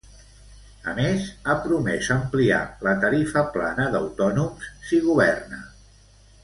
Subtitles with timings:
[0.91, 5.65] A més, ha promès ampliar la tarifa plana d'autònoms si governa.